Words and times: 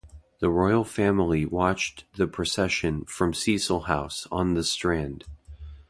The 0.39 0.49
royal 0.49 0.83
family 0.83 1.45
watched 1.45 2.05
the 2.15 2.25
procession 2.25 3.05
from 3.05 3.35
Cecil 3.35 3.81
House 3.81 4.27
on 4.31 4.55
the 4.55 4.63
Strand. 4.63 5.25